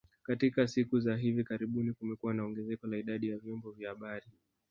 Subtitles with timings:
[0.23, 4.25] Katika siku za hivi karibuni kumekuwa na ongezeko la idadi ya vyombo vya habari